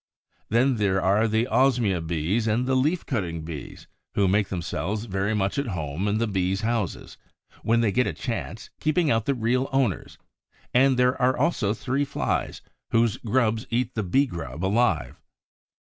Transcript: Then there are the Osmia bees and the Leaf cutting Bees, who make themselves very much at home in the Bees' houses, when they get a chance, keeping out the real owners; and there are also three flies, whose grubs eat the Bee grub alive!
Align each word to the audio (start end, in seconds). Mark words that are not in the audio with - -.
Then 0.49 0.77
there 0.77 0.99
are 0.99 1.27
the 1.27 1.45
Osmia 1.47 2.01
bees 2.01 2.47
and 2.47 2.65
the 2.65 2.73
Leaf 2.73 3.05
cutting 3.05 3.43
Bees, 3.45 3.85
who 4.15 4.27
make 4.27 4.47
themselves 4.49 5.05
very 5.05 5.35
much 5.35 5.59
at 5.59 5.67
home 5.77 6.07
in 6.07 6.17
the 6.17 6.25
Bees' 6.25 6.61
houses, 6.61 7.19
when 7.61 7.81
they 7.81 7.91
get 7.91 8.07
a 8.07 8.13
chance, 8.13 8.71
keeping 8.79 9.11
out 9.11 9.25
the 9.25 9.35
real 9.35 9.69
owners; 9.71 10.17
and 10.73 10.97
there 10.97 11.21
are 11.21 11.37
also 11.37 11.75
three 11.75 12.03
flies, 12.03 12.63
whose 12.89 13.17
grubs 13.17 13.67
eat 13.69 13.93
the 13.93 14.01
Bee 14.01 14.25
grub 14.25 14.65
alive! 14.65 15.21